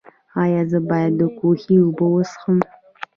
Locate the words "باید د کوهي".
0.89-1.75